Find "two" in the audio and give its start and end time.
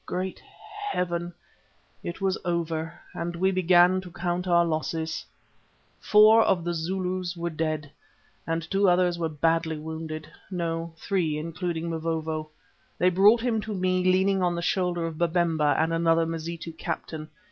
8.71-8.89